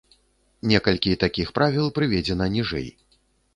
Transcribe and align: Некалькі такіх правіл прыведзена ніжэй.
Некалькі 0.71 1.13
такіх 1.25 1.53
правіл 1.61 1.93
прыведзена 2.01 2.51
ніжэй. 2.57 2.91